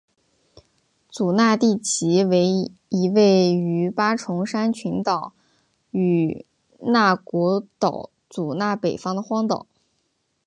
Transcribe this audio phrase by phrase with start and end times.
[1.11, 5.33] 祖纳地崎为一位于八重山群岛
[5.91, 6.43] 与
[6.79, 9.67] 那国岛祖纳北方的荒岛。